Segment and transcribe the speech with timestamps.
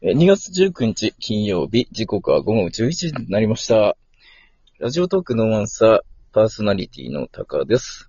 [0.00, 3.96] 2月19日金曜日、時刻は午後11時になりました。
[4.78, 6.00] ラジオトークのアンサー、
[6.32, 8.08] パーソナリティのタカです。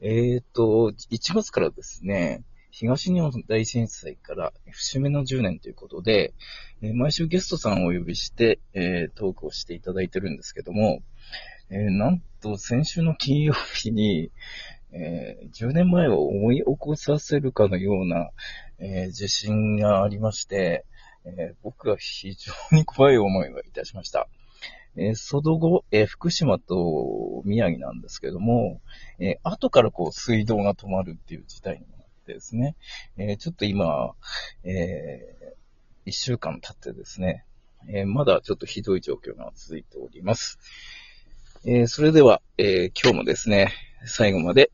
[0.00, 2.42] えーと、1月からですね、
[2.72, 6.34] 東日本大震災から節目の10年ということで、
[6.82, 11.02] えー毎週ゲストさんをお呼びして、えートークをしていただいてるんですけども、
[11.70, 14.32] えーなんと先週の金曜日に、
[14.92, 18.30] えー10年前を思い起こさせるかのような、
[18.78, 20.84] えー地震がありまして、
[21.24, 24.28] えー僕は非常に怖い思いがいたしました。
[24.96, 28.80] えーその後、えー福島と宮城なんですけども、
[29.18, 32.76] えー後からこう水道が止まるっていう事態になってですね、
[33.16, 34.14] えーちょっと今、
[34.64, 35.54] え
[36.06, 37.44] 1週間経ってですね、
[37.88, 40.58] えーまだちょっとひどい状況が続いております。
[41.64, 43.72] えーそれでは、えー今日もですね、
[44.04, 44.70] 最後まで、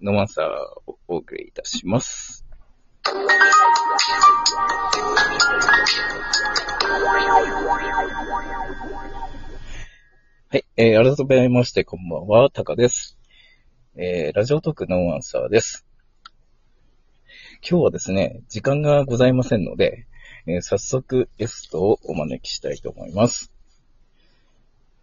[0.00, 0.46] ノマンサー
[0.90, 2.46] をお送りいたします。
[10.50, 13.18] はい、えー改めまして、こんばんは、タカです。
[13.96, 15.84] えーラジオトークノーアンサーです。
[17.68, 20.06] 今日はですね、時間がございませんので、
[20.46, 23.52] えー早速ゲストをお招きしたいと思います。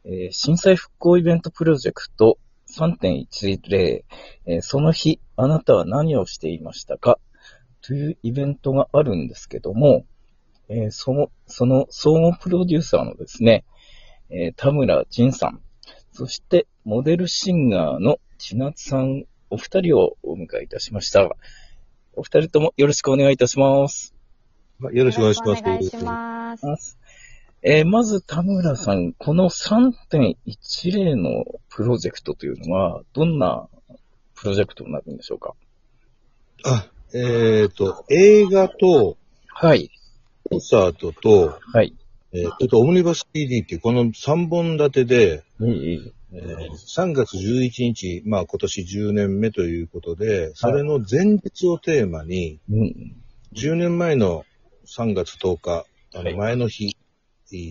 [0.03, 2.39] えー震災復興イベントプロジェクト
[2.77, 4.03] 3.10、
[4.45, 7.19] えーその日、あなたは何をしていましたか？
[7.81, 10.05] というイベントがあるんですけども、
[10.69, 13.63] えーその、その総合プロデューサーのですね、
[14.29, 15.61] えー田村仁さん、
[16.11, 21.29] そしてモデルシンガーの千夏さん、お二人をお迎えいたしました。
[22.13, 24.15] お二人ともよろしくお願いいたします。
[24.91, 26.97] よろしくお願いします。
[27.67, 33.67] えーまず田村さん、この3.10のプロジェクトというのは、どんな
[34.35, 35.55] プロジェクトになるんでしょうか？
[36.63, 39.89] あ、えっ、と、映画と、はい。
[40.47, 41.95] コンサートと、はい。
[42.33, 53.15] えー、ちょっとオムニバス CD っていうこの3本立てで、いいいいえー3月11日、まあ今年10年目ということで、それの前日をテーマに、うん。
[53.55, 54.45] 10年前の
[54.85, 56.95] 3月10日、あはいの前の日、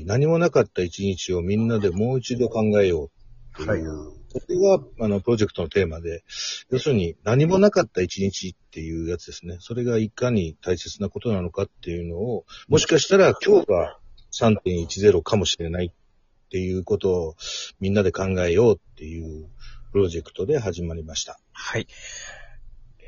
[0.07, 3.11] 何もなかった一日をみんなでもう一度考えよ
[3.57, 6.25] うっていう、はいそれがあのプロジェクトのテーマで、
[6.69, 9.59] 要するに何もなかった一日っていうやつですね。
[9.61, 13.99] それがいかに大切なことなのかっていうのを、もしかしたら今日が
[14.33, 17.35] 3.10かもしれないっていうことを
[17.79, 19.49] みんなで考えようっていう
[19.93, 21.39] プロジェクトで始まりました。
[21.53, 21.87] はい。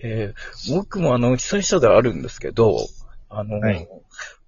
[0.05, 2.77] えー僕もあの、被災者ではあるんですけど、
[3.29, 3.89] あの、はい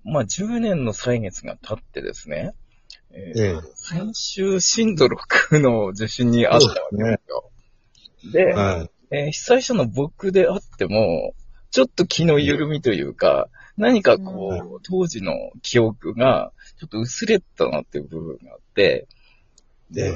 [0.04, 2.54] まあ、10年の歳月が経ってですね、
[3.10, 7.50] えーええ先週震度6の地震にあったわけですよ。
[8.32, 8.90] で、はい。
[9.10, 11.34] えー被災者の僕であっても、
[11.70, 15.32] ちょっと気の緩みというか、何かこう、当時の
[15.62, 19.06] 記憶が、ちょっと薄れたなっていう部分があって、
[19.90, 20.10] で、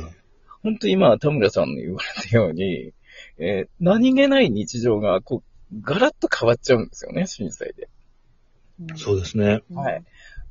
[0.62, 2.92] 本当今、田村さんの言われたように、
[3.38, 7.88] えー何気ない日常が、こう、ガラッと変わっちゃうんですよね、震災で。
[8.96, 9.62] そうですね。
[9.70, 10.04] はい。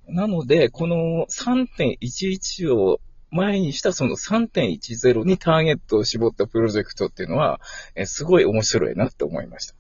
[0.08, 3.00] なので、この3.11を
[3.32, 7.62] 前にしたその3.10にターゲットを絞ったプロジェクトっていうのは、
[7.96, 9.76] えーすごい面白いなって思いました。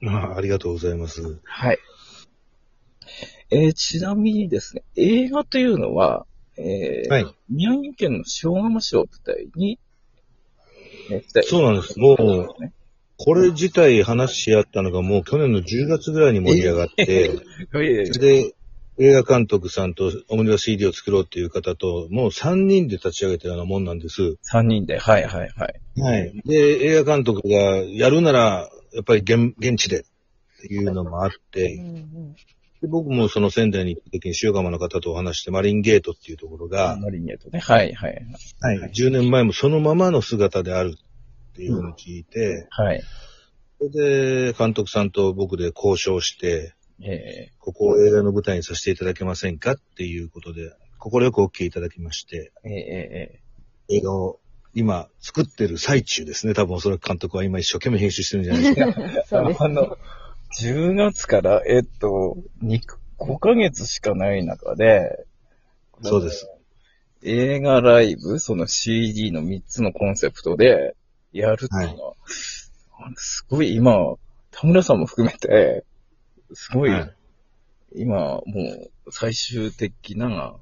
[0.00, 1.38] まあ、ありがとうございます。
[1.44, 1.78] はい。
[3.50, 7.34] えーちなみにですね、映画というのは、えーはい。
[7.50, 9.78] 宮城県の塩釜市を舞台に、
[11.10, 11.98] えーそうなんです。
[11.98, 12.72] もう、ね。
[13.24, 17.30] これ自体話し合ったのがもう去年の10月ぐらいに盛り上がって、
[17.74, 18.54] えで、
[18.98, 24.36] 映画監督さんとオムニバス CD を作ろうっていう方と、もう3人で立ち上げたようなもんなんです。
[24.52, 26.00] 3人で、はいはいはい。
[26.00, 26.42] はい。
[26.44, 30.04] で、映画監督がやるなら、やっぱり現現地でっ
[30.60, 31.80] ていうのもあって、
[32.82, 37.60] で僕もその仙台に行った時に塩釜の方とお話して、マリンゲートっていうところが、マリニエとね。
[37.60, 38.14] はいはい
[38.60, 40.96] はい、10年前もそのままの姿である
[41.52, 43.02] っていうふうに聞いて、はい。
[43.78, 54.40] それで監督さんと僕で交渉して、えここを映画の舞台にさせていただけませんかっていうことで、快く OK いただきまして、ー、えー、え映画を
[54.74, 56.54] 今作ってる最中ですね。
[56.54, 58.86] 多分おそらく監督は今一生懸命編集してるんじゃないですか。
[58.86, 59.98] ー、 そうですあの、
[60.60, 62.80] 10月から、えっと、2
[63.18, 65.26] 5ヶ月しかない中で、
[66.02, 66.48] そうです。
[67.22, 70.96] 映画ライブ、その CD の3つのコンセプトで
[71.32, 72.14] やるっていうのは、
[73.16, 74.16] すごい今、
[74.50, 75.84] 田村さんも含めて、
[76.52, 77.16] すごい、はい
[77.94, 80.54] 今、もう最終的な、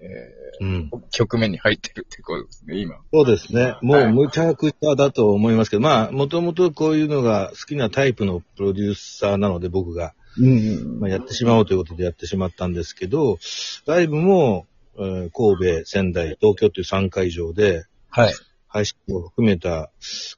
[0.00, 0.90] えうん。
[0.92, 2.96] ー局面に入ってるってことですね、今。
[3.12, 3.76] そうですね。
[3.82, 10.14] もはいうむちゃくちゃだと思いますけど、まあ、もともとこういうのが好きなタイプのプロデューサーなので僕が。
[10.38, 11.00] うん。
[11.00, 13.38] まあ、やってしまおうということでやってしまったんですけど、
[13.86, 14.66] ライブも、
[14.98, 18.34] えー神戸、仙台、東京という3会場で、はい。
[18.76, 19.90] 配信を含めた、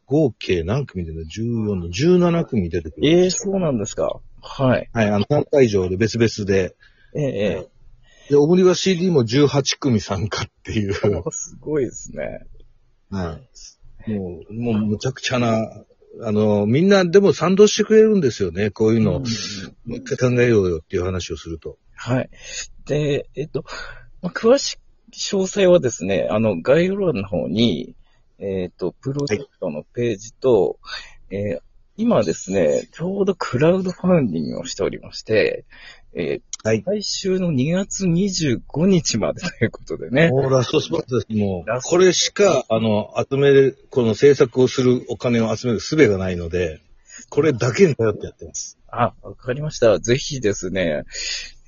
[0.07, 3.09] 合計何組出てる ?14 の17組出てくる。
[3.09, 4.21] ええそうなんですか。
[4.41, 4.89] はい。
[4.93, 6.77] はい、あの、3会場で別々で、
[7.17, 7.69] えええ
[8.31, 12.47] で、オムニバ CD も18組参加っていう、えすごいですね。
[13.11, 13.41] は
[14.07, 14.13] い。
[14.13, 15.85] もう、もうむちゃくちゃな、
[16.23, 19.19] あの、みんなでも賛同してくれるんですよね、こういうのを。
[19.19, 19.25] うん
[19.85, 21.79] もう一回考えようよっていう話をすると。
[21.97, 22.31] はい。
[22.85, 23.65] で、えっと、
[24.23, 24.79] まあ、詳しい、
[25.13, 27.97] 詳細はですね、あの、概要欄の方に、
[28.39, 30.79] えっと、プロジェクトのページと、
[31.31, 31.61] えー
[32.01, 35.65] 今ですね、ちょうどクラウドファンディングをしておりまして、
[36.15, 36.83] えーはい。
[36.85, 40.29] 来週の2月25日までということでね。
[40.31, 41.37] もうラストスパートです。
[41.37, 46.81] もう、これしか、あの、集める、この制作をするお金を集める術がないので、
[47.31, 48.77] これだけに頼ってやってます。
[48.89, 50.01] あ、わかりました。
[50.01, 51.05] ぜひですね、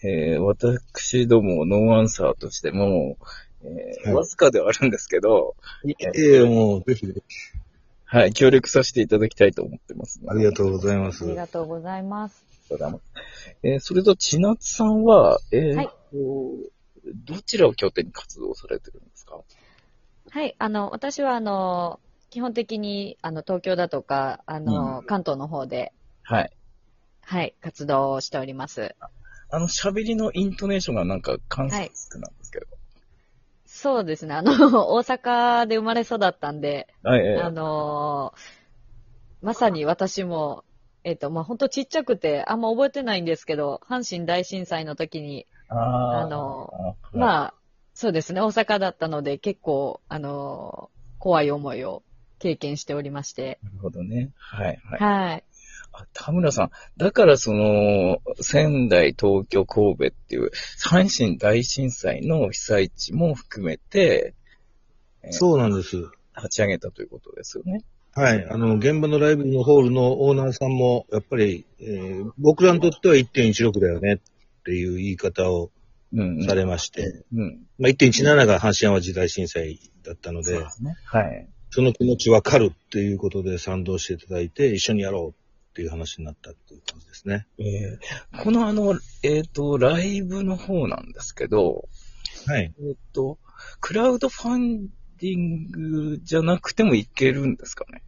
[0.02, 3.16] えー私どもノーアンサーとしても、
[3.62, 5.54] えーはいわずかではあるんですけど、
[5.84, 7.06] ええもう、ぜひ、
[8.04, 11.28] はい、協力させていただきたいと思ってます、ありがとうございますあ。
[11.28, 12.44] りがとうございます。
[12.70, 13.02] うございます。
[13.62, 15.92] えーそれと、千夏さんは、えーはいと
[17.24, 19.40] どちらを拠点に活動されてるんですか？
[20.30, 21.98] はい、あの、私は、あの、
[22.28, 25.92] 基本的に、あの、東京だとか、あの、うん関東の方で、
[26.22, 26.52] はい。
[27.22, 28.94] はい、活動をしております。
[29.48, 31.90] あの、喋りのイントネーションがなんか関西なんで
[32.44, 32.66] すけど。
[33.72, 34.52] そうですね、あの、
[34.92, 38.34] 大阪で生まれ育ったんで、はい、えーあの
[39.42, 40.64] まさに私も、
[41.02, 45.78] えっ、と、まあ、本当ちっちゃくて、あんま覚えてないんですけど、阪神大震災の時に、あー
[46.24, 47.54] あのあ、まあ、
[47.94, 52.02] そうですね、大阪だったので、結構、あの怖い思いを
[52.38, 54.32] 経験しておりまして、なるほどね。
[54.36, 55.00] はい、はい。
[55.00, 55.44] はい。
[55.92, 60.50] あ田村さん、だからその、仙台、東京、神戸っていう、
[60.84, 64.34] 阪神大震災の被災地も含めて、
[65.30, 65.96] そうなんです。
[66.36, 67.82] 立ち上げたということですよね。
[68.14, 68.46] はい。
[68.48, 75.70] あの、現場のライブのホールのオーナーさんも、やっぱり、えー僕らにとっては1.16だよねっていう言い方を
[76.12, 76.44] うん、うん。
[76.44, 77.66] されまして、うん。
[77.78, 80.96] まあ、1.17が阪神淡路大震災だったので、そうですね。
[81.04, 81.48] はい。
[81.70, 85.39] その気持ちわかるっていうことで賛同していただいて、一緒にやろう
[85.70, 87.46] っていう話になったっていう感じですね。
[87.58, 91.88] えーこのあの、えっ、と、ライブの方なんですけど、
[92.46, 92.74] はい。
[92.78, 93.38] えっ、と、
[93.80, 94.88] クラウドファン
[95.18, 98.02] ディングじゃなくてもいけるんですかね？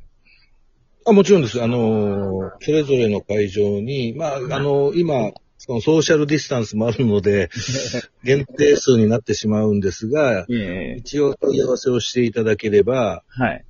[1.04, 1.62] あもちろんです。
[1.62, 7.48] あのー、それぞれの会場に、まあ、あのー今、そのソーシャルディスタンスもあるので、
[8.24, 13.64] 限定数になってしまうんですが、ええ一応問い合わせをしていただければ、はい。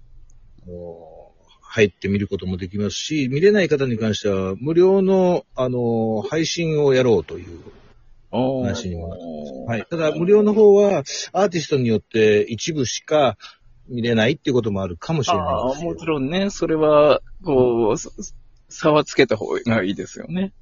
[0.67, 1.12] あのー
[1.73, 7.63] 入って見ることもできますし、見れない方に関しては、無料の、あのー配信をやろうという
[8.31, 9.17] 話には
[9.67, 9.87] はい。
[9.89, 11.03] ただ、無料の方は、
[11.33, 13.39] アーティストによって一部しか
[13.89, 18.11] 見れないっていうこともあるかもしれないですもちろんね、それは、こう、さ
[18.69, 20.53] 差はつけた方がいいですよね。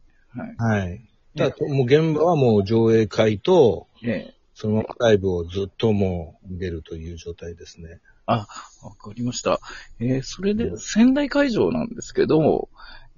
[0.59, 0.79] はい。
[0.79, 1.01] はい。
[1.37, 4.35] ただ、もう現場はもう上映会と、ええ。
[4.55, 7.99] そのライブをずっともう見れるという状態ですね。
[8.27, 8.47] あ、
[8.83, 9.61] わかりました。
[9.99, 12.69] えー、それで、仙台会場なんですけど、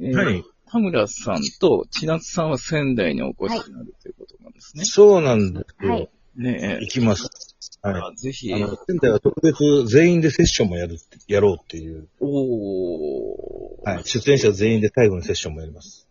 [0.01, 0.45] えーはい。
[0.73, 4.85] 田村さんと千夏さんは仙台にお越しになるということなんですね。
[4.87, 5.93] そうなんですよ。
[5.93, 6.11] はい。
[6.35, 7.29] ね行きます。
[7.85, 7.89] え。
[7.89, 8.55] はあぜひい。
[8.55, 10.97] あ、の、仙台は特別全員でセッションもやる
[11.29, 12.09] やろうっていう。
[12.21, 13.91] おー。
[13.91, 14.05] はい。
[14.05, 16.09] 出演者全員で最後にセッションもやります。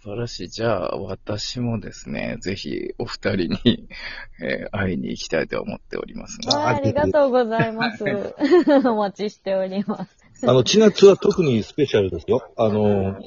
[0.00, 0.48] あ、素晴らしい。
[0.48, 3.88] じゃあ、私もですね、ぜひお二人に、
[4.42, 8.04] えー会いに行きたいと思っておりますあありがとうございます。
[8.88, 10.48] お待ちしております。
[10.48, 12.50] あの、千夏は特にスペシャルですよ。
[12.56, 13.18] あの、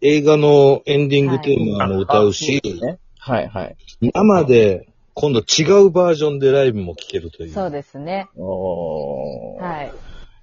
[0.00, 3.76] 映画のエンディングテーマも歌うし、ねはいはい。
[4.00, 7.50] 生で今度違うバージョンでライブも聴けるという。
[7.50, 8.28] そうですね。
[8.36, 9.62] おー。
[9.62, 9.92] はい。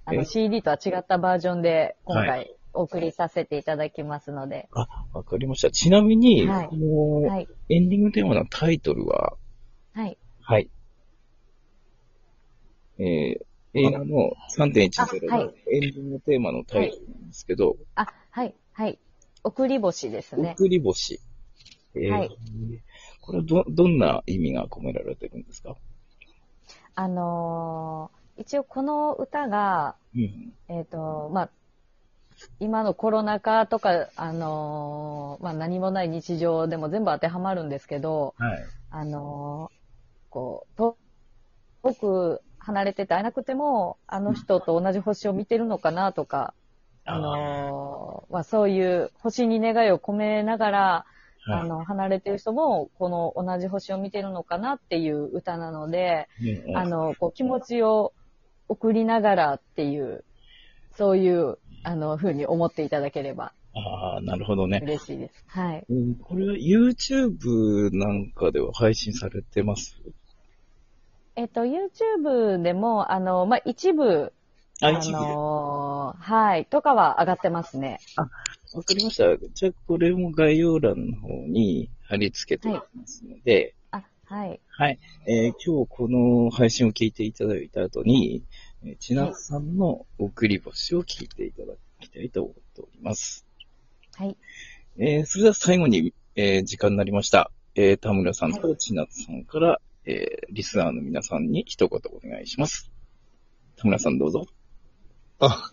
[0.06, 4.68] あのえ？CD とは違ったバージョンで今は回お送りさせていただきますので。
[4.74, 5.72] あ、わかりました。
[5.72, 7.48] ちなみに、はいこのはい。
[7.70, 9.34] エンディングテーマのタイトルは、
[9.94, 10.18] はい。
[10.42, 10.70] はい。
[13.00, 18.56] えー、映画の3.10あはいのエンディングテーマのタイトルなんですけど、あ、はい。
[18.74, 19.00] はい。
[19.44, 20.56] 送り星ですね。
[20.58, 21.20] 送り星。
[21.96, 22.30] えーはい
[23.26, 25.78] これはど、どんな意味が込められてるんですか？
[26.96, 30.54] あのー一応この歌が、うん。
[30.68, 31.50] えっ、と、まあ、
[32.60, 38.60] 今のコロナ禍とか、あのーまあ、何もない日常でも全部当てはまるんですけど、はい。
[38.92, 39.84] あのー
[40.30, 40.98] こう、と
[41.84, 46.54] 遠く離れてて会えなくても、あの人と同じ星を見てるのかなとか、
[47.06, 51.06] あのーまあ、そういう星に願いを込めながら、
[51.46, 51.60] はい。
[51.62, 56.30] あの、離れてる人も、この同じ星を見てるのかなっていう歌なので、
[56.68, 58.14] うんあの、こう気持ちを
[58.70, 60.24] 送りながらっていう、
[60.96, 64.82] そういう、あの、風に思っていただければああ、なるほどね。
[64.84, 65.44] 嬉しいです。
[65.48, 65.86] はい。
[65.90, 69.98] うんこれは YouTube なんかでは配信されてます？
[71.36, 74.32] えっと、YouTube でも、あの、まあ、一部、
[74.82, 75.26] あ、あ一部で。
[75.26, 78.00] のはい、とかは上がってますね。
[78.16, 79.36] わかりました。
[79.38, 84.60] じゃあ、これも概要欄の方に貼り付けておきますので、あ、はい。
[84.68, 85.00] はい。
[85.28, 88.44] えー今日この配信を聞いていただいた後に、
[88.86, 93.46] えー千夏さんの送り星を聞いていただきたいと思っております。
[94.16, 94.38] はい。
[94.98, 97.52] えーそれでは最後に、えー時間になりました。
[97.76, 102.92] えー田村さんと千夏さんから、えーリスナーの皆さんに一言お願いします。
[103.78, 104.46] 田村さんどうぞ。
[105.40, 105.72] あ、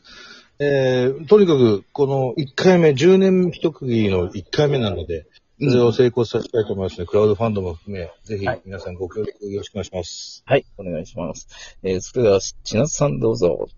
[0.59, 5.27] えー、とにかく、この1回目、10年一区切りの1回目なので、
[5.63, 7.07] それを成功させたいと思いますね。
[7.07, 10.43] クラウドファンドも含め、ぜひはい皆さんご協力よろしくお願いします。
[10.47, 11.77] はい、お願いします。
[11.83, 13.69] えーそれでは千夏さんどうぞ。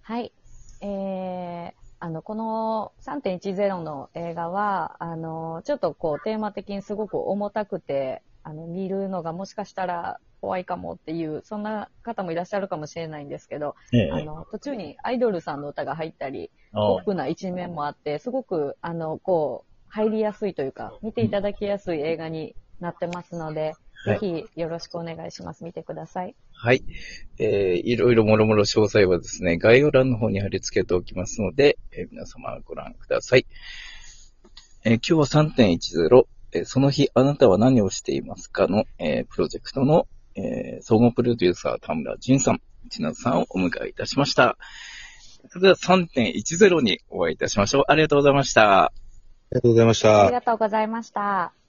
[0.00, 0.32] はい。
[0.80, 23.74] えー、あの、この3.10の映画は、あの、ちょっとこう、テーマ的にすごく重たくて、あの、見るのがもしかしたら怖いかもっていう、そんな方もいらっしゃるかもしれないんですけど、えあの、途中にアイドルさんの歌が入ったり、あオープンな一面もあって、すごく、あの、こう、入りやすいというか、見ていただきやすい映画になってますので、はい
[24.04, 25.64] ぜひよろしくお願いします。
[25.64, 26.34] 見てください。
[26.52, 26.84] はい。
[27.38, 33.46] えー、いろいろもろもろ詳細はですね、概要欄の方に貼り付けておきますので、えー皆様ご覧ください。
[34.84, 42.60] えー今日は3.10、えーその日あなたは何をしていますかの、えープロジェクトの、えー総合プロデューサー田村淳さん、
[42.90, 44.58] 千夏さんをお迎えいたしました。
[45.48, 47.84] それでは3.10にお会いいたしましょう。
[47.88, 49.03] ありがとうございました。
[49.54, 50.32] ありがとうございましたあり。
[50.32, 51.63] がとうございました。